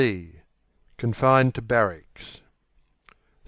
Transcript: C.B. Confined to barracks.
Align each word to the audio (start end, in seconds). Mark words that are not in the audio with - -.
C.B. 0.03 0.39
Confined 0.97 1.53
to 1.53 1.61
barracks. 1.61 2.41